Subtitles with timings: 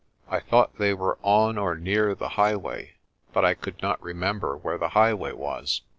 [0.27, 2.95] I thought they were on or near the highway
[3.33, 5.81] but I could not remember where the highway was.